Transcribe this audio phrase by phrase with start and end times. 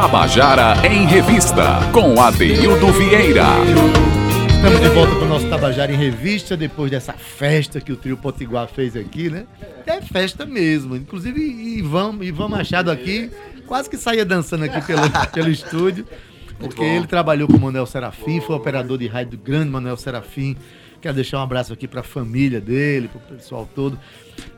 [0.00, 3.46] Tabajara em Revista, com Adeildo Vieira.
[4.48, 8.16] Estamos de volta com o nosso Tabajara em Revista, depois dessa festa que o trio
[8.16, 9.44] Potiguar fez aqui, né?
[9.84, 10.94] É festa mesmo.
[10.94, 13.28] Inclusive, Ivan, Ivan Machado aqui
[13.66, 15.02] quase que saía dançando aqui pelo,
[15.34, 16.06] pelo estúdio,
[16.60, 20.56] porque ele trabalhou com o Manuel Serafim, foi operador de rádio do grande Manuel Serafim.
[21.00, 23.98] Quero deixar um abraço aqui para a família dele, para o pessoal todo.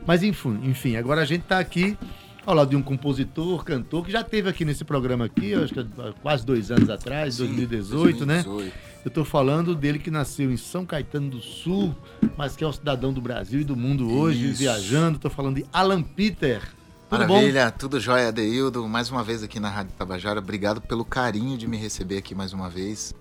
[0.05, 1.97] Mas enfim, enfim, agora a gente está aqui
[2.45, 5.79] ao lado de um compositor, cantor, que já teve aqui nesse programa aqui, acho que
[5.79, 8.71] há quase dois anos atrás, Sim, 2018, 2018, né?
[9.03, 11.95] Eu estou falando dele que nasceu em São Caetano do Sul,
[12.37, 14.59] mas que é um cidadão do Brasil e do mundo hoje, Isso.
[14.59, 15.15] viajando.
[15.15, 16.61] Estou falando de Alan Peter.
[17.09, 17.77] Tudo Maravilha, bom?
[17.77, 18.87] tudo jóia, Adeildo.
[18.87, 20.39] Mais uma vez aqui na Rádio Tabajara.
[20.39, 23.13] Obrigado pelo carinho de me receber aqui mais uma vez.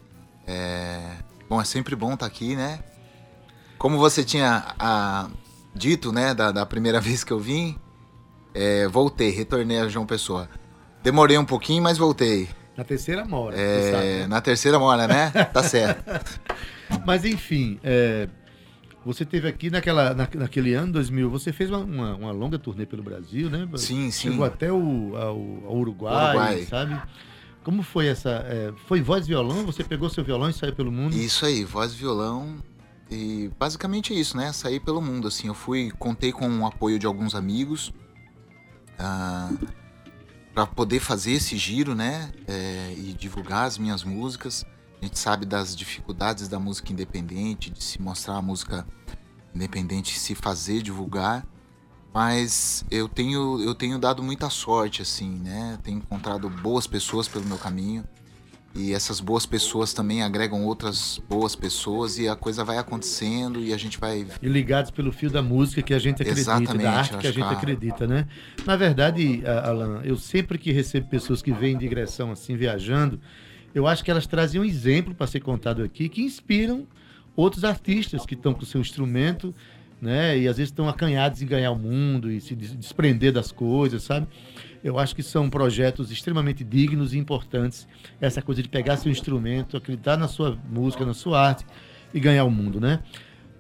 [0.47, 1.17] É...
[1.49, 2.81] Bom, é sempre bom estar aqui, né?
[3.79, 5.29] Como você tinha a...
[5.75, 7.77] dito, né, da, da primeira vez que eu vim,
[8.55, 10.49] é, voltei, retornei a João Pessoa.
[11.03, 12.49] Demorei um pouquinho, mas voltei.
[12.77, 13.57] Na terceira mora.
[13.59, 14.27] É, sabe, né?
[14.27, 15.31] Na terceira mora, né?
[15.53, 16.03] tá certo.
[17.07, 18.29] mas enfim, é,
[19.05, 22.85] você teve aqui naquela, na, naquele ano, 2000, você fez uma, uma, uma, longa turnê
[22.85, 23.69] pelo Brasil, né?
[23.77, 24.31] Sim, sim.
[24.31, 25.29] Chegou até o ao,
[25.67, 27.01] ao Uruguai, Uruguai, sabe?
[27.63, 28.31] Como foi essa.
[28.49, 29.65] É, foi voz e violão?
[29.67, 31.15] Você pegou seu violão e saiu pelo mundo?
[31.15, 32.57] Isso aí, voz e violão.
[33.11, 34.53] E basicamente é isso, né?
[34.53, 35.49] Sair pelo mundo, assim.
[35.49, 37.93] Eu fui, contei com o apoio de alguns amigos
[39.01, 39.51] ah,
[40.55, 42.31] para poder fazer esse giro, né?
[42.47, 44.65] É, e divulgar as minhas músicas.
[45.01, 48.87] A gente sabe das dificuldades da música independente, de se mostrar a música
[49.55, 51.47] independente, se fazer divulgar.
[52.13, 55.79] Mas eu tenho, eu tenho dado muita sorte, assim, né?
[55.83, 58.05] Tenho encontrado boas pessoas pelo meu caminho.
[58.75, 63.73] E essas boas pessoas também agregam outras boas pessoas e a coisa vai acontecendo e
[63.73, 64.25] a gente vai.
[64.41, 67.33] E ligados pelo fio da música que a gente acredita, Exatamente, da arte que a
[67.33, 67.55] gente que...
[67.55, 68.29] acredita, né?
[68.65, 73.21] Na verdade, Alan, eu sempre que recebo pessoas que vêm de digressão assim, viajando,
[73.75, 76.87] eu acho que elas trazem um exemplo para ser contado aqui que inspiram
[77.35, 79.53] outros artistas que estão com o seu instrumento,
[80.01, 80.39] né?
[80.39, 84.29] E às vezes estão acanhados em ganhar o mundo e se desprender das coisas, sabe?
[84.83, 87.87] Eu acho que são projetos extremamente dignos e importantes.
[88.21, 91.67] Essa coisa de pegar seu instrumento, acreditar na sua música, na sua arte
[92.15, 93.01] e ganhar o mundo, né?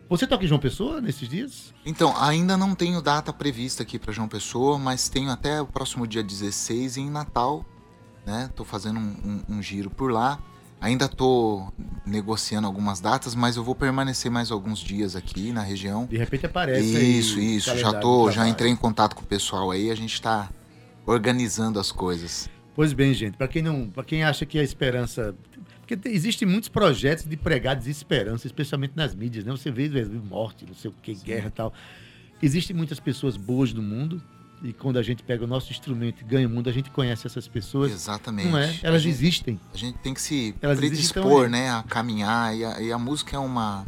[0.08, 1.72] Você toca em João Pessoa nesses dias?
[1.86, 6.04] Então, ainda não tenho data prevista aqui para João Pessoa, mas tenho até o próximo
[6.04, 7.64] dia 16 em Natal,
[8.26, 8.50] né?
[8.56, 10.40] Tô fazendo um, um, um giro por lá.
[10.80, 11.70] Ainda tô
[12.06, 16.06] negociando algumas datas, mas eu vou permanecer mais alguns dias aqui na região.
[16.06, 17.78] De repente aparece Isso, isso.
[17.78, 20.48] Já tô, já entrei em contato com o pessoal aí, a gente está
[21.10, 22.48] organizando as coisas.
[22.74, 25.34] Pois bem, gente, para quem não, para quem acha que a esperança
[25.90, 29.50] porque existem muitos projetos de pregar desesperança, especialmente nas mídias, né?
[29.50, 31.24] Você vê, vê morte, não sei o que, Sim.
[31.24, 31.74] guerra e tal.
[32.40, 34.22] Existem muitas pessoas boas no mundo,
[34.62, 37.26] e quando a gente pega o nosso instrumento e ganha o mundo, a gente conhece
[37.26, 37.90] essas pessoas.
[37.90, 38.48] Exatamente.
[38.48, 38.78] Não é?
[38.82, 39.60] Elas a gente, existem.
[39.74, 42.56] A gente tem que se Elas predispor, né, a caminhar.
[42.56, 43.86] E a, e a, música é uma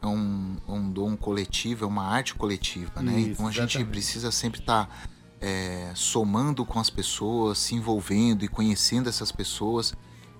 [0.00, 3.18] é um, um dom coletivo, é uma arte coletiva, né?
[3.18, 3.72] Isso, então a exatamente.
[3.78, 5.08] gente precisa sempre estar tá
[5.40, 9.94] é, somando com as pessoas, se envolvendo e conhecendo essas pessoas.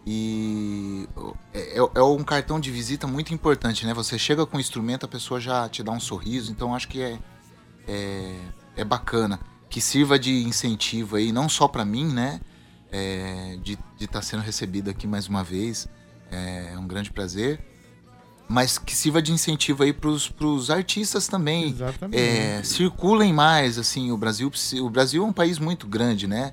[0.06, 1.08] E
[1.52, 3.94] é, é, é, um cartão de visita muito importante, né?
[3.94, 7.00] Você chega com o instrumento, a pessoa já te dá um sorriso, então acho que
[7.02, 7.18] é,
[7.86, 8.36] é,
[8.76, 9.40] é bacana.
[9.68, 12.40] Que sirva de incentivo aí, não só para mim, né?
[12.92, 15.88] É, de estar tá sendo recebido aqui mais uma vez.
[16.30, 17.69] É um grande prazer
[18.50, 21.68] mas que sirva de incentivo aí para os artistas também.
[21.68, 22.20] Exatamente.
[22.20, 24.50] É, circulem mais, assim, o Brasil,
[24.82, 26.52] o Brasil é um país muito grande, né?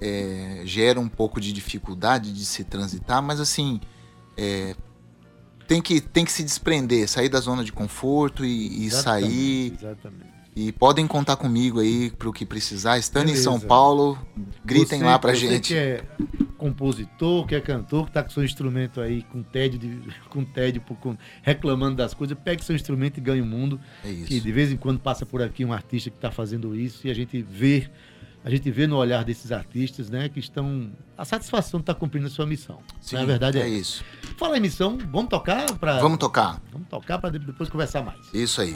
[0.00, 3.80] É, gera um pouco de dificuldade de se transitar, mas assim,
[4.36, 4.74] é,
[5.68, 9.72] tem, que, tem que se desprender, sair da zona de conforto e, e exatamente, sair.
[9.78, 10.26] Exatamente.
[10.56, 12.98] E podem contar comigo aí para o que precisar.
[12.98, 13.40] Estando Beleza.
[13.40, 14.18] em São Paulo,
[14.64, 15.68] gritem você, lá pra gente.
[15.68, 16.04] Que é
[16.66, 20.82] compositor, que é cantor, que está com seu instrumento aí com tédio, de, com tédio
[21.00, 23.80] com, reclamando das coisas, pegue seu instrumento e ganhe o mundo.
[24.04, 24.26] É isso.
[24.26, 27.10] Que de vez em quando passa por aqui um artista que está fazendo isso e
[27.10, 27.88] a gente vê,
[28.44, 32.00] a gente vê no olhar desses artistas, né, que estão a satisfação de estar tá
[32.00, 32.80] cumprindo a sua missão.
[33.00, 34.04] Sim, Na verdade é, é isso.
[34.36, 36.60] Fala em missão, vamos tocar para Vamos tocar.
[36.72, 38.18] Vamos tocar para depois conversar mais.
[38.34, 38.74] Isso aí.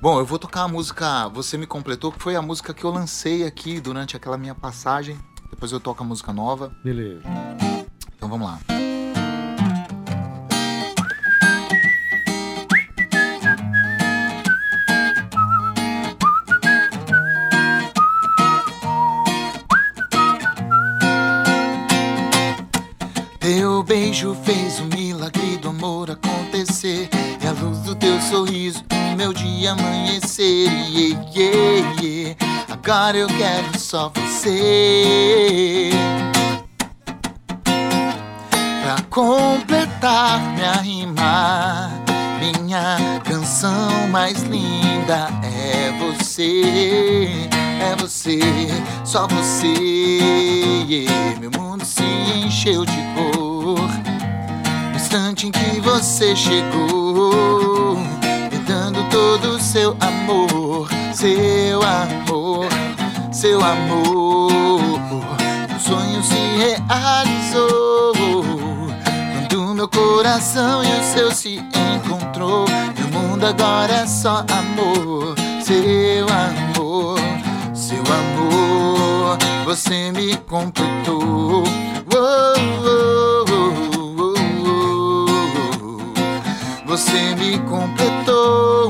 [0.00, 2.90] Bom, eu vou tocar a música Você Me Completou, que foi a música que eu
[2.90, 5.18] lancei aqui durante aquela minha passagem
[5.50, 6.72] depois eu toco a música nova.
[6.84, 7.22] Beleza.
[8.16, 8.58] Então vamos lá.
[23.40, 24.84] Teu beijo fez o
[32.90, 35.90] Agora eu quero só você.
[38.82, 41.90] Pra completar minha rima,
[42.40, 47.46] minha canção mais linda é você,
[47.82, 48.38] é você,
[49.04, 51.04] só você.
[51.40, 53.82] Meu mundo se encheu de cor
[54.90, 62.27] no instante em que você chegou, me dando todo o seu amor, seu amor
[63.38, 64.50] seu amor.
[64.50, 68.12] O sonho se realizou
[69.32, 71.62] quando meu coração e o seu se
[71.94, 72.66] encontrou.
[72.98, 77.20] Meu mundo agora é só amor, seu amor,
[77.72, 79.38] seu amor.
[79.66, 81.62] Você me completou.
[82.12, 83.44] Oh, oh,
[84.20, 85.26] oh,
[86.86, 88.88] Você me completou.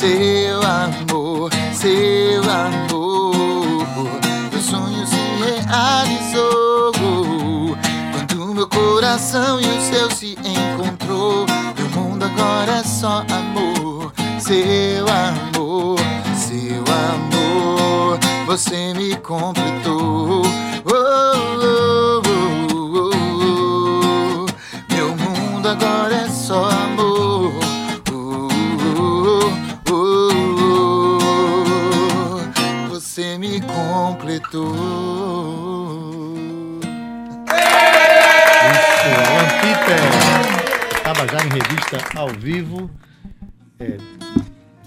[0.00, 3.84] Seu amor, seu amor.
[4.50, 6.90] Meu sonho se realizou
[8.10, 11.44] quando meu coração e o seu se encontrou.
[11.76, 16.00] Meu mundo agora é só amor, seu amor
[18.46, 20.42] você me completou.
[20.86, 22.29] Oh, oh, oh,
[41.20, 42.90] Tabajara em revista ao vivo.
[43.78, 43.98] É,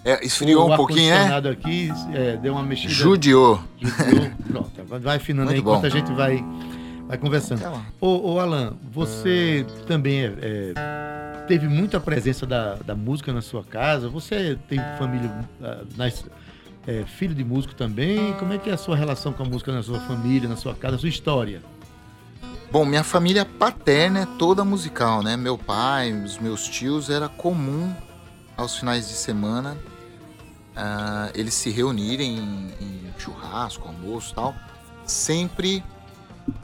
[0.03, 1.37] é, esfriou um pouquinho, é?
[1.49, 2.91] aqui, é, deu uma mexida.
[2.91, 3.63] Judiou.
[3.79, 4.31] Judiou.
[4.47, 5.77] Pronto, vai afinando Muito aí bom.
[5.77, 6.43] enquanto a gente vai,
[7.07, 7.61] vai conversando.
[7.61, 7.71] Tá
[8.01, 13.63] ô, ô, Alan, você também é, é, teve muita presença da, da música na sua
[13.63, 14.09] casa?
[14.09, 15.31] Você tem família,
[15.61, 16.25] ah, nas,
[16.87, 18.33] é, filho de músico também?
[18.39, 20.73] Como é que é a sua relação com a música na sua família, na sua
[20.73, 21.61] casa, na sua história?
[22.73, 25.37] Bom, minha família paterna é toda musical, né?
[25.37, 27.95] Meu pai, os meus tios, era comum
[28.57, 29.77] aos finais de semana
[30.71, 34.55] uh, eles se reunirem em, em churrasco, almoço tal,
[35.05, 35.83] sempre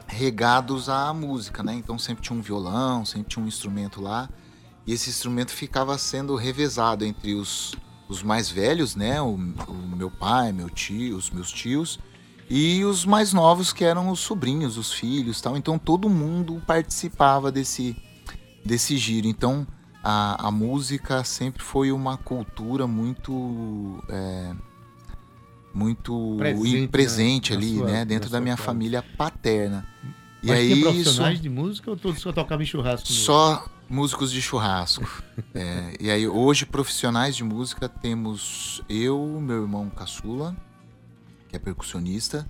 [0.07, 1.75] regados à música, né?
[1.75, 4.27] Então sempre tinha um violão, sempre tinha um instrumento lá.
[4.87, 7.75] E esse instrumento ficava sendo revezado entre os,
[8.07, 9.21] os mais velhos, né?
[9.21, 11.99] O, o, meu pai, meu tio, os meus tios,
[12.49, 15.55] e os mais novos, que eram os sobrinhos, os filhos tal.
[15.55, 17.95] Então todo mundo participava desse,
[18.65, 19.27] desse giro.
[19.27, 19.67] Então
[20.03, 24.53] a, a música sempre foi uma cultura muito é,
[25.73, 27.57] muito presente, presente né?
[27.57, 28.65] ali, sua, né, dentro da minha casa.
[28.65, 29.85] família paterna.
[30.41, 33.07] E Mas aí profissionais isso, de música ou todos só tocavam em churrasco?
[33.09, 33.25] Mesmo?
[33.25, 35.07] Só músicos de churrasco.
[35.53, 40.55] é, e aí hoje profissionais de música temos eu, meu irmão caçula,
[41.49, 42.47] que é percussionista,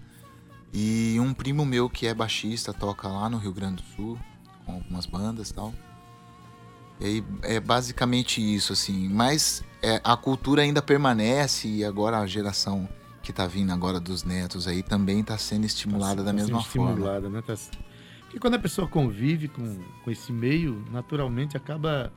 [0.71, 4.19] e um primo meu que é baixista, toca lá no Rio Grande do Sul
[4.65, 5.73] com algumas bandas, e tal.
[6.99, 9.07] E aí é basicamente isso, assim.
[9.09, 12.87] Mas é, a cultura ainda permanece e agora a geração
[13.23, 16.61] que está vindo agora dos netos aí também está sendo estimulada tá, da tá mesma
[16.61, 16.91] forma.
[16.91, 17.41] Estimulada, né?
[17.41, 17.55] Tá...
[18.21, 22.11] Porque quando a pessoa convive com, com esse meio, naturalmente acaba,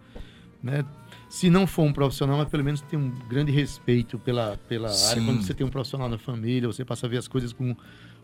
[0.63, 0.85] né?
[1.33, 5.23] Se não for um profissional, mas pelo menos tem um grande respeito pela, pela área.
[5.25, 7.75] Quando você tem um profissional na família, você passa a ver as coisas com,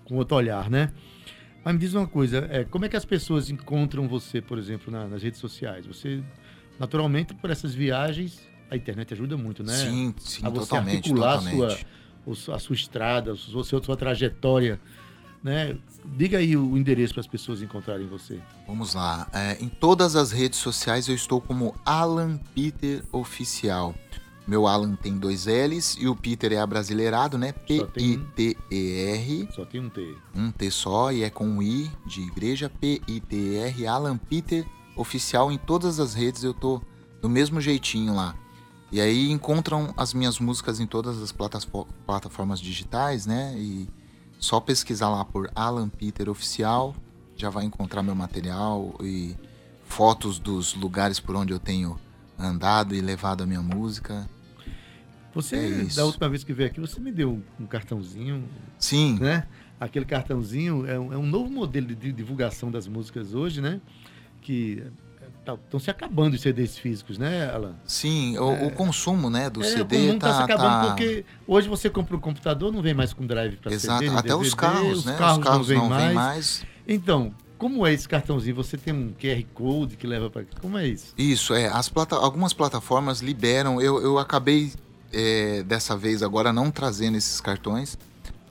[0.04, 0.92] com outro olhar, né?
[1.64, 4.92] Mas me diz uma coisa, é, como é que as pessoas encontram você, por exemplo,
[4.92, 5.86] na, nas redes sociais?
[5.86, 6.22] Você
[6.78, 9.74] Naturalmente, por essas viagens, a internet ajuda muito, né?
[9.74, 11.86] Sim, sim, a você totalmente, articular totalmente.
[12.26, 14.80] A, sua, a sua estrada, a sua, a sua trajetória.
[15.42, 15.76] Né?
[16.04, 18.40] Diga aí o endereço para as pessoas encontrarem você.
[18.66, 19.28] Vamos lá.
[19.32, 23.94] É, em todas as redes sociais eu estou como Alan Peter Oficial.
[24.46, 27.52] Meu Alan tem dois L's e o Peter é abrasileirado, né?
[27.52, 29.48] P-I-T-E-R.
[29.54, 30.16] Só tem um T.
[30.34, 32.70] Um T só e é com I de igreja.
[32.70, 33.86] P-I-T-E-R.
[33.86, 34.64] Alan Peter
[34.96, 36.82] oficial em todas as redes, eu tô
[37.20, 38.34] do mesmo jeitinho lá.
[38.90, 41.30] E aí encontram as minhas músicas em todas as
[42.06, 43.54] plataformas digitais, né?
[43.56, 43.86] E
[44.38, 46.94] só pesquisar lá por Alan Peter Oficial,
[47.36, 49.36] já vai encontrar meu material e
[49.84, 51.98] fotos dos lugares por onde eu tenho
[52.38, 54.28] andado e levado a minha música.
[55.34, 58.48] Você, é da última vez que veio aqui, você me deu um cartãozinho.
[58.78, 59.18] Sim.
[59.20, 59.46] Né?
[59.78, 63.80] Aquele cartãozinho é um, é um novo modelo de divulgação das músicas hoje, né?
[64.40, 64.82] Que
[65.54, 67.74] estão tá, se acabando os CDs físicos, né, Alan?
[67.86, 70.86] Sim, o, é, o consumo né, do é, CD está tá se acabando tá...
[70.88, 73.76] porque hoje você compra um computador, não vem mais com drive para CD.
[73.76, 75.16] Exato, até DVD, os carros, os né?
[75.16, 76.04] Carros os carros não vêm mais.
[76.04, 76.64] Vem mais.
[76.86, 78.54] Então, como é esse cartãozinho?
[78.54, 80.44] Você tem um QR Code que leva para.
[80.60, 81.12] Como é isso?
[81.18, 81.66] Isso, é.
[81.66, 82.14] As plata...
[82.14, 83.80] Algumas plataformas liberam.
[83.80, 84.72] Eu, eu acabei
[85.12, 87.98] é, dessa vez agora não trazendo esses cartões.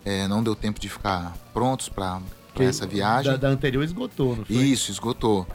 [0.03, 2.21] É, não deu tempo de ficar prontos para
[2.59, 3.31] essa viagem.
[3.31, 4.55] Da, da, anterior esgotou, não foi?
[4.55, 5.47] Isso, esgotou.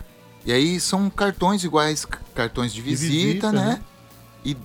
[0.44, 3.64] E aí são cartões iguais cartões de visita, de visita né?
[3.64, 3.80] né?
[4.44, 4.56] E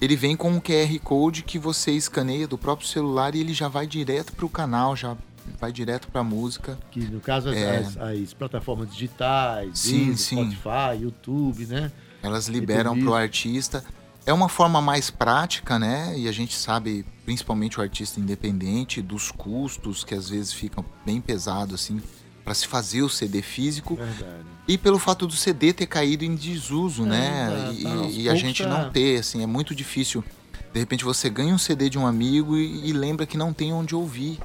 [0.00, 3.68] ele vem com um QR Code que você escaneia do próprio celular e ele já
[3.68, 5.16] vai direto para o canal, já
[5.58, 6.78] vai direto para a música.
[6.90, 7.76] Que no caso as, é...
[7.78, 10.50] as, as plataformas digitais, sim, Deezer, sim.
[10.52, 11.90] Spotify, YouTube, né?
[12.22, 13.84] Elas liberam para o artista.
[14.26, 16.18] É uma forma mais prática, né?
[16.18, 21.20] E a gente sabe, principalmente o artista independente, dos custos que às vezes ficam bem
[21.20, 22.00] pesados assim
[22.42, 23.96] para se fazer o CD físico.
[23.96, 24.53] Verdade.
[24.66, 27.50] E pelo fato do CD ter caído em desuso, é, né?
[27.50, 30.24] Tá, e, tá, e a gente não ter, assim, é muito difícil.
[30.72, 33.72] De repente você ganha um CD de um amigo e, e, lembra que não tem
[33.72, 34.40] onde ouvir,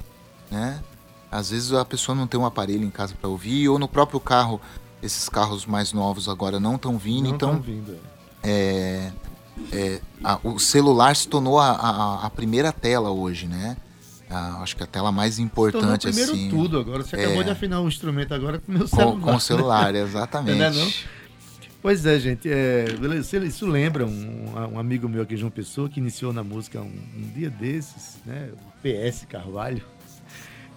[0.51, 0.79] né?
[1.31, 4.19] Às vezes a pessoa não tem um aparelho em casa para ouvir ou no próprio
[4.19, 4.59] carro.
[5.01, 7.97] Esses carros mais novos agora não estão vindo, não então vindo.
[8.43, 9.11] É,
[9.71, 13.77] é, a, o celular se tornou a, a, a primeira tela hoje, né?
[14.29, 16.49] Ah, acho que a tela mais importante primeiro assim.
[16.49, 17.03] tudo agora.
[17.03, 17.25] Você é...
[17.25, 19.11] acabou de afinar o instrumento agora com o meu celular.
[19.11, 20.57] Com, com o celular, exatamente.
[20.59, 20.91] não é não?
[21.81, 22.49] Pois é, gente.
[22.51, 22.85] É,
[23.47, 27.31] isso lembra um, um, amigo meu aqui, João Pessoa, que iniciou na música um, um
[27.33, 28.51] dia desses, né?
[28.53, 29.81] O PS Carvalho,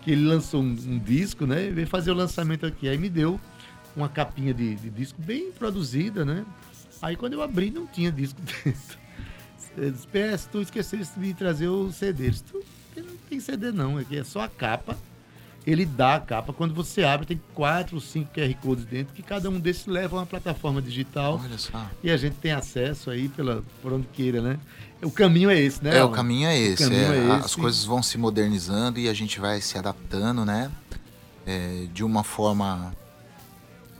[0.00, 1.66] que ele lançou um, um, disco, né?
[1.66, 2.88] E veio fazer o lançamento aqui.
[2.88, 3.38] Aí me deu
[3.96, 6.46] uma capinha de, de disco bem produzida, né?
[7.02, 9.02] Aí quando eu abri, não tinha disco dentro.
[9.76, 12.30] Eu disse, PS, tu esqueceste de trazer o CD.
[12.30, 12.62] Disse, tu
[13.00, 14.96] não tem CD não, aqui é só a capa.
[15.64, 16.52] Ele dá a capa.
[16.52, 20.16] Quando você abre, tem quatro ou cinco QR Codes dentro, que cada um desses leva
[20.16, 21.40] a uma plataforma digital.
[21.42, 21.88] Olha só.
[22.02, 24.58] E a gente tem acesso aí pela, por onde queira, né?
[25.02, 25.96] O caminho é esse, né?
[25.96, 26.82] É, o caminho é esse.
[26.82, 27.46] Caminho é, é esse.
[27.46, 30.70] As coisas vão se modernizando e a gente vai se adaptando, né?
[31.46, 32.92] É, de uma forma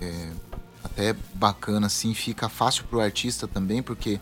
[0.01, 0.29] é,
[0.83, 2.13] até bacana, assim.
[2.13, 4.21] Fica fácil para o artista também, porque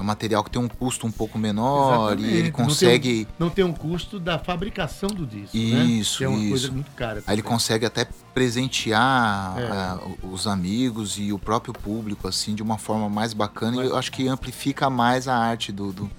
[0.00, 2.34] é um material que tem um custo um pouco menor Exatamente.
[2.34, 3.18] e ele consegue.
[3.18, 5.54] Não tem, não tem um custo da fabricação do disco.
[5.54, 6.26] Isso, né?
[6.26, 6.48] é uma isso.
[6.48, 7.22] coisa muito cara.
[7.26, 10.06] Aí ele consegue até presentear é.
[10.06, 13.76] uh, os amigos e o próprio público, assim, de uma forma mais bacana.
[13.76, 13.86] Mas...
[13.86, 16.10] E eu acho que amplifica mais a arte do, do,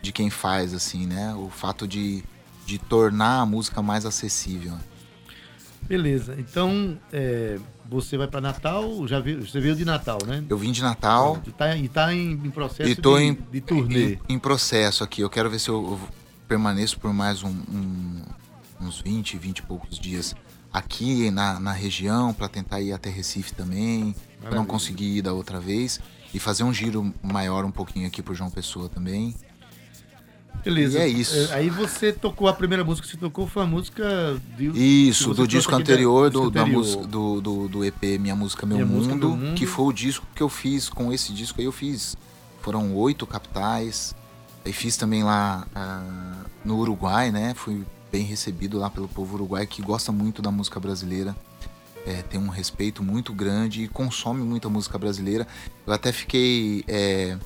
[0.00, 1.34] de quem faz, assim, né?
[1.34, 2.24] O fato de,
[2.64, 4.72] de tornar a música mais acessível.
[5.82, 6.34] Beleza.
[6.38, 10.44] Então, é, você vai para Natal, já viu, você veio de Natal, né?
[10.48, 11.40] Eu vim de Natal.
[11.46, 14.18] E está tá em, em, processo e tô de, em, de turnê.
[14.28, 15.20] Em, em, processo aqui.
[15.20, 16.00] Eu quero ver se eu, eu
[16.48, 18.22] permaneço por mais um, um,
[18.80, 20.34] uns 20, 20 e poucos dias
[20.72, 24.14] aqui na, na região para tentar ir até Recife também.
[24.44, 26.00] Eu não consegui ir da outra vez.
[26.34, 29.34] E fazer um giro maior um pouquinho aqui por João Pessoa também.
[30.66, 30.98] Beleza.
[30.98, 31.52] E é isso.
[31.52, 34.36] É, aí você tocou, a primeira música que você tocou foi a música.
[34.56, 38.86] De, isso, do disco anterior, do, da do, do, do, EP Minha Música Meu, Minha
[38.86, 40.88] Mundo, música, Meu Mundo, que foi o disco que eu fiz.
[40.88, 42.16] Com esse disco aí eu fiz.
[42.62, 44.12] Foram oito capitais.
[44.64, 47.54] Aí fiz também lá uh, no Uruguai, né?
[47.54, 51.36] Fui bem recebido lá pelo povo uruguai que gosta muito da música brasileira.
[52.04, 55.46] É, tem um respeito muito grande e consome muita música brasileira.
[55.86, 56.84] Eu até fiquei.
[56.88, 57.38] É,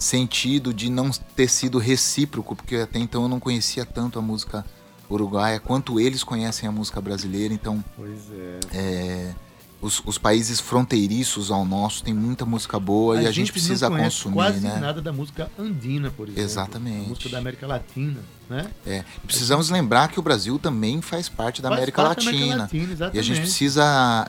[0.00, 4.64] sentido de não ter sido recíproco, porque até então eu não conhecia tanto a música
[5.10, 7.52] uruguaia quanto eles conhecem a música brasileira.
[7.52, 8.58] Então, pois é.
[8.72, 9.34] é
[9.80, 13.88] os, os, países fronteiriços ao nosso tem muita música boa a e a gente, precisa
[13.88, 14.78] não consumir, quase né?
[14.78, 16.42] nada da música andina, por exemplo.
[16.42, 17.06] Exatamente.
[17.06, 18.70] A música da América Latina, né?
[18.86, 19.04] É.
[19.26, 19.74] precisamos gente...
[19.74, 23.10] lembrar que o Brasil também faz parte da, faz América, parte Latina, da América Latina.
[23.14, 24.26] E a gente precisa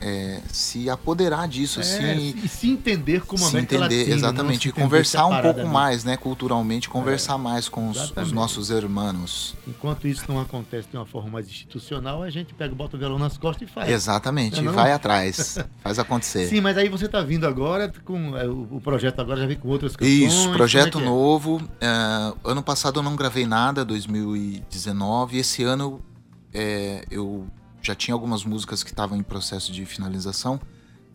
[0.00, 2.16] é, é, se apoderar disso, é.
[2.16, 4.16] E se entender como se América entender, Latina.
[4.16, 4.68] Exatamente.
[4.68, 6.16] E conversar um pouco mais, né?
[6.16, 9.56] Culturalmente, conversar é, mais com os, os, nossos irmãos.
[9.66, 13.18] Enquanto isso não acontece de uma forma mais institucional, a gente pega, bota o violão
[13.18, 13.90] nas costas e faz.
[13.90, 15.58] Exatamente, e vai atrás.
[15.82, 16.46] faz acontecer.
[16.48, 19.68] Sim, mas aí você está vindo agora com é, o, projeto agora já vem com
[19.68, 20.32] outras canções.
[20.32, 21.56] Isso, projeto é, é novo.
[21.56, 25.38] Uh, ano passado eu não gravei nada, 2019.
[25.38, 26.00] Esse ano
[27.10, 27.46] eu
[27.86, 30.60] já tinha algumas músicas que estavam em processo de finalização.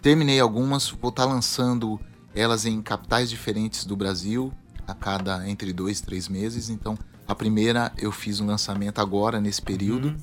[0.01, 1.99] Terminei algumas, vou estar tá lançando
[2.33, 4.53] elas em capitais diferentes do Brasil,
[4.87, 6.69] a cada entre dois, três meses.
[6.69, 6.97] Então,
[7.27, 10.17] a primeira eu fiz um lançamento agora, nesse período, uhum.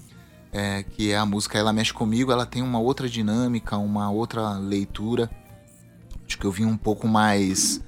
[0.53, 2.33] é, que é a música Ela Mexe Comigo.
[2.33, 5.31] Ela tem uma outra dinâmica, uma outra leitura.
[6.27, 7.81] Acho que eu vim um pouco mais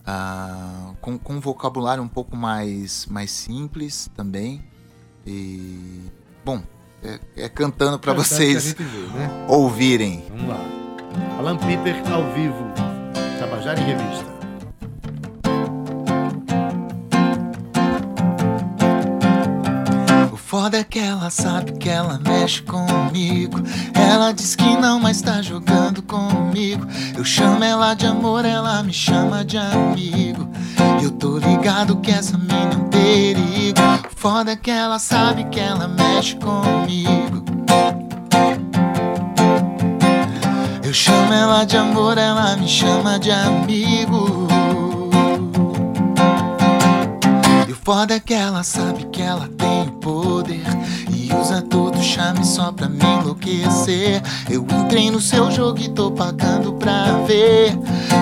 [0.00, 4.62] uh, com, com um vocabulário um pouco mais, mais simples também.
[5.26, 6.04] E,
[6.44, 6.62] bom,
[7.02, 9.46] é, é cantando para vocês vê, né?
[9.48, 10.24] ouvirem.
[10.30, 10.60] Vamos lá.
[11.38, 12.72] Alan Peter ao vivo,
[13.38, 14.38] Tabajara em Revista.
[20.68, 23.62] foda é que ela sabe que ela mexe comigo.
[23.94, 26.86] Ela diz que não, mas tá jogando comigo.
[27.16, 30.48] Eu chamo ela de amor, ela me chama de amigo.
[31.02, 33.80] Eu tô ligado que essa é um perigo.
[34.16, 37.44] Foda que ela sabe que ela mexe comigo.
[40.82, 44.48] Eu chamo ela de amor, ela me chama de amigo.
[47.66, 50.66] E o foda é que ela sabe que ela tem poder
[51.10, 54.22] e usa todo o charme só pra me enlouquecer.
[54.48, 57.76] Eu entrei no seu jogo e tô pagando pra ver,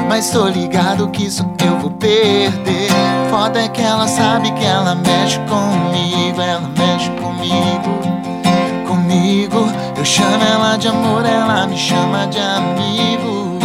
[0.09, 2.89] mas tô ligado que isso eu vou perder.
[3.31, 9.67] Foda é que ela sabe que ela mexe comigo, ela mexe comigo, comigo.
[9.97, 13.59] Eu chamo ela de amor, ela me chama de amigo.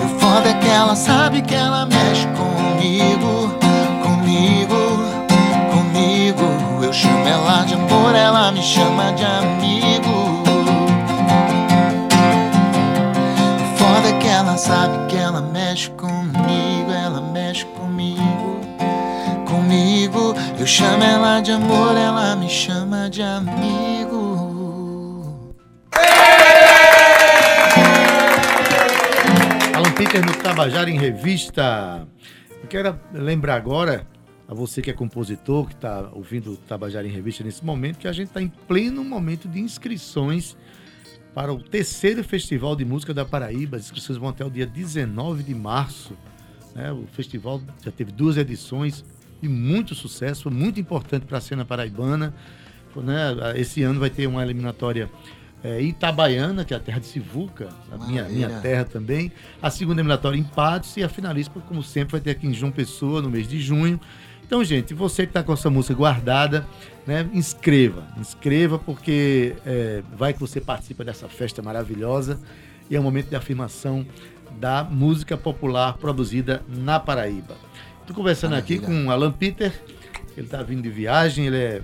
[0.00, 2.50] E o foda é que ela sabe que ela mexe comigo
[4.72, 4.79] Eu
[8.20, 10.42] ela me chama de amigo.
[13.76, 18.60] Foda que ela sabe que ela mexe comigo, ela mexe comigo,
[19.46, 20.34] comigo.
[20.58, 24.20] Eu chamo ela de amor, ela me chama de amigo.
[29.74, 32.06] Alan Peter no Tabajara em Revista.
[32.62, 34.06] Eu quero lembrar agora
[34.50, 38.08] a você que é compositor, que está ouvindo o Tabajara em Revista nesse momento, que
[38.08, 40.56] a gente está em pleno momento de inscrições
[41.32, 43.76] para o terceiro Festival de Música da Paraíba.
[43.76, 46.16] As inscrições vão até o dia 19 de março.
[46.74, 46.90] Né?
[46.90, 49.04] O festival já teve duas edições
[49.40, 52.34] de muito sucesso, muito importante para a cena paraibana.
[52.96, 53.54] Né?
[53.54, 55.08] Esse ano vai ter uma eliminatória
[55.62, 59.30] é, Itabaiana, que é a terra de Sivuca, a minha, minha terra também.
[59.62, 62.72] A segunda eliminatória em Patos e a finalista, como sempre, vai ter aqui em João
[62.72, 64.00] Pessoa, no mês de junho.
[64.50, 66.66] Então, gente, você que está com essa música guardada,
[67.06, 68.08] né, inscreva.
[68.18, 72.36] Inscreva, porque é, vai que você participa dessa festa maravilhosa
[72.90, 74.04] e é um momento de afirmação
[74.58, 77.54] da música popular produzida na Paraíba.
[78.00, 78.80] Estou conversando Maravilha.
[78.80, 79.72] aqui com o Alan Peter,
[80.36, 81.82] ele está vindo de viagem, ele é,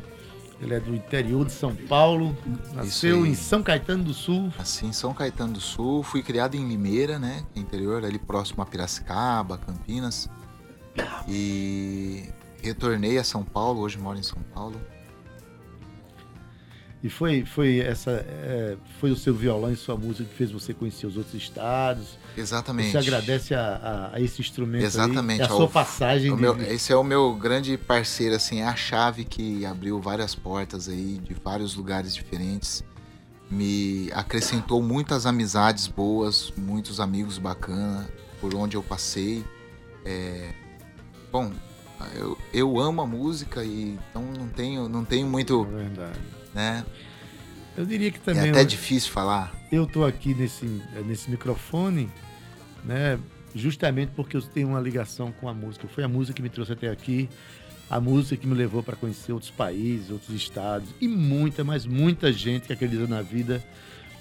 [0.61, 2.37] ele é do interior de São Paulo,
[2.75, 4.53] nasceu em São Caetano do Sul.
[4.59, 9.57] Assim, São Caetano do Sul, fui criado em Limeira, né, interior ali próximo a Piracicaba,
[9.57, 10.29] Campinas.
[11.29, 12.25] E
[12.67, 14.81] retornei a São Paulo, hoje moro em São Paulo.
[17.03, 20.75] E foi, foi essa é, foi o seu violão e sua música que fez você
[20.75, 22.19] conhecer os outros estados.
[22.37, 22.91] Exatamente.
[22.91, 25.43] Você agradece a, a, a esse instrumento Exatamente.
[25.43, 26.35] Aí, a sua passagem.
[26.35, 26.41] De...
[26.41, 30.89] Meu, esse é o meu grande parceiro, assim, é a chave que abriu várias portas
[30.89, 32.83] aí de vários lugares diferentes.
[33.49, 38.07] Me acrescentou muitas amizades boas, muitos amigos bacanas
[38.41, 39.45] por onde eu passei.
[40.05, 40.51] É,
[41.31, 41.53] bom,
[42.15, 45.67] eu, eu amo a música e então não tenho, não tenho muito.
[45.73, 46.19] É verdade.
[46.55, 46.85] Né?
[47.77, 48.49] Eu diria que também.
[48.49, 49.55] É até eu, difícil falar.
[49.71, 50.65] Eu tô aqui nesse,
[51.05, 52.11] nesse microfone,
[52.85, 53.19] né?
[53.55, 55.87] Justamente porque eu tenho uma ligação com a música.
[55.89, 57.29] Foi a música que me trouxe até aqui,
[57.89, 62.33] a música que me levou para conhecer outros países, outros estados e muita, mas muita
[62.33, 63.63] gente que acredita na vida.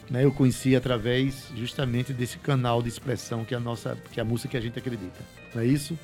[0.07, 4.21] Né, eu conheci através justamente desse canal de expressão que é a nossa, que é
[4.21, 5.19] a música que a gente acredita.
[5.53, 5.97] Não é isso?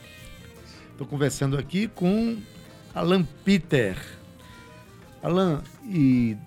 [1.02, 2.38] Estou conversando aqui com
[2.94, 3.98] Alan Peter.
[5.24, 6.38] Alan, e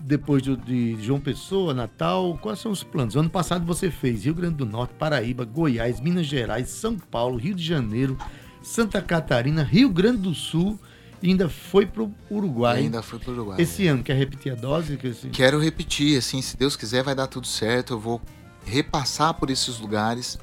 [0.00, 3.14] depois de, de, João Pessoa, Natal, quais são os planos?
[3.14, 7.54] Ano passado você fez Rio Grande do Norte, Paraíba, Goiás, Minas Gerais, São Paulo, Rio
[7.54, 8.18] de Janeiro,
[8.60, 10.76] Santa Catarina, Rio Grande do Sul
[11.22, 12.80] e ainda foi para o Uruguai.
[12.80, 13.62] E ainda foi para o Uruguai.
[13.62, 14.98] Esse ano, quer repetir a dose?
[15.32, 17.92] Quero repetir, assim, se Deus quiser vai dar tudo certo.
[17.92, 18.20] Eu vou
[18.64, 20.40] repassar por esses lugares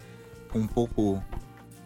[0.50, 1.22] com um pouco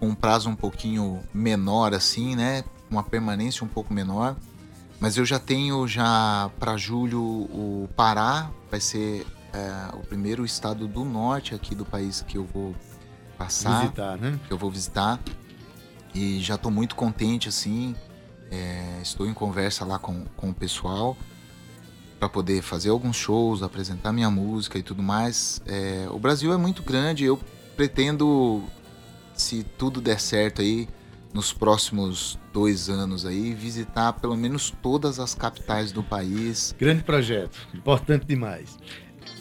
[0.01, 2.63] com um prazo um pouquinho menor assim, né?
[2.89, 4.35] Uma permanência um pouco menor.
[4.99, 10.87] Mas eu já tenho já para julho o Pará, vai ser é, o primeiro estado
[10.87, 12.75] do norte aqui do país que eu vou
[13.37, 14.39] passar, visitar, né?
[14.47, 15.19] Que eu vou visitar.
[16.15, 17.95] E já estou muito contente assim.
[18.49, 21.15] É, estou em conversa lá com, com o pessoal
[22.19, 25.61] para poder fazer alguns shows, apresentar minha música e tudo mais.
[25.67, 27.39] É, o Brasil é muito grande, eu
[27.75, 28.63] pretendo
[29.33, 30.87] se tudo der certo aí,
[31.33, 36.75] nos próximos dois anos aí, visitar pelo menos todas as capitais do país.
[36.77, 38.77] Grande projeto, importante demais.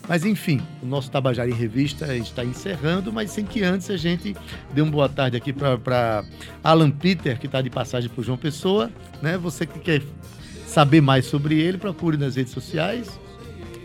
[0.09, 4.35] Mas enfim, o nosso Tabajara em Revista está encerrando, mas sem que antes a gente
[4.73, 6.25] dê uma boa tarde aqui para
[6.65, 8.91] Alan Peter, que está de passagem por João Pessoa.
[9.23, 9.39] Né?
[9.39, 10.03] Você que quer
[10.67, 13.21] saber mais sobre ele, procure nas redes sociais.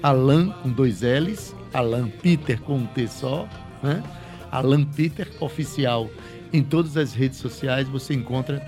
[0.01, 3.47] Alan com dois L's, Alan Peter com um T só,
[3.81, 4.03] né?
[4.57, 6.09] Alan Peter Oficial
[6.53, 8.65] em todas as redes sociais você encontra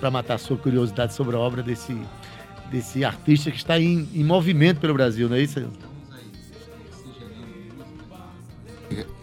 [0.00, 1.96] para matar sua curiosidade sobre a obra desse,
[2.70, 5.70] desse artista que está em, em movimento pelo Brasil, não é isso?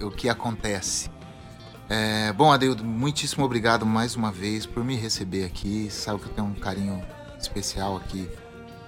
[0.02, 1.10] O que acontece?
[1.90, 5.90] É, bom, Adeildo, muitíssimo obrigado mais uma vez por me receber aqui.
[5.90, 7.04] Sabe que eu tenho um carinho
[7.40, 8.30] especial aqui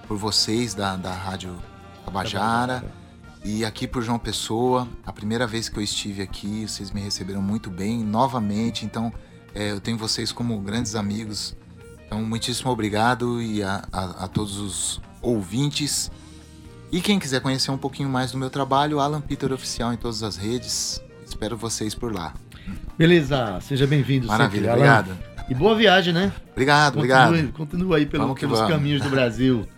[0.06, 1.56] por vocês da, da Rádio
[2.04, 2.84] Tabajara.
[3.48, 7.40] E aqui por João Pessoa, a primeira vez que eu estive aqui, vocês me receberam
[7.40, 8.84] muito bem, novamente.
[8.84, 9.12] Então,
[9.54, 11.56] é, eu tenho vocês como grandes amigos.
[12.04, 16.10] Então, muitíssimo obrigado e a, a, a, todos os ouvintes.
[16.90, 20.24] E quem quiser conhecer um pouquinho mais do meu trabalho, Alan Peter Oficial em todas
[20.24, 21.00] as redes.
[21.24, 22.34] Espero vocês por lá.
[22.98, 24.26] Beleza, seja bem-vindo.
[24.26, 25.16] Maravilha, sempre, obrigado.
[25.48, 26.32] E boa viagem, né?
[26.50, 27.52] Obrigado, continue, obrigado.
[27.52, 29.64] Continua aí pelo, pelos caminhos do Brasil.